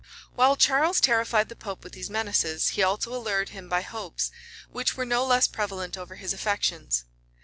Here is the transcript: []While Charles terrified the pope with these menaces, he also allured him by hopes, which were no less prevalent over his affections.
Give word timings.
[]While 0.35 0.55
Charles 0.55 0.99
terrified 0.99 1.47
the 1.47 1.55
pope 1.55 1.83
with 1.83 1.93
these 1.93 2.09
menaces, 2.09 2.69
he 2.69 2.81
also 2.81 3.13
allured 3.13 3.49
him 3.49 3.69
by 3.69 3.81
hopes, 3.83 4.31
which 4.71 4.97
were 4.97 5.05
no 5.05 5.23
less 5.23 5.47
prevalent 5.47 5.95
over 5.95 6.15
his 6.15 6.33
affections. 6.33 7.05